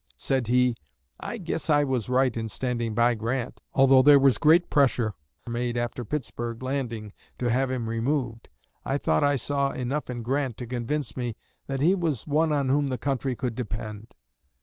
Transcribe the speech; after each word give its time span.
Said 0.17 0.47
he: 0.47 0.73
'I 1.19 1.37
guess 1.37 1.69
I 1.69 1.83
was 1.83 2.09
right 2.09 2.35
in 2.35 2.49
standing 2.49 2.95
by 2.95 3.13
Grant, 3.13 3.61
although 3.75 4.01
there 4.01 4.17
was 4.17 4.39
great 4.39 4.71
pressure 4.71 5.13
made 5.47 5.77
after 5.77 6.03
Pittsburg 6.03 6.63
Landing 6.63 7.13
to 7.37 7.51
have 7.51 7.69
him 7.69 7.87
removed. 7.87 8.49
I 8.83 8.97
thought 8.97 9.23
I 9.23 9.35
saw 9.35 9.69
enough 9.69 10.09
in 10.09 10.23
Grant 10.23 10.57
to 10.57 10.65
convince 10.65 11.15
me 11.15 11.35
that 11.67 11.81
he 11.81 11.93
was 11.93 12.25
one 12.25 12.51
on 12.51 12.69
whom 12.69 12.87
the 12.87 12.97
country 12.97 13.35
could 13.35 13.53
depend. 13.53 14.15